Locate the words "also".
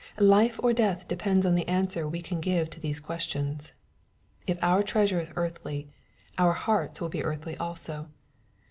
7.57-8.09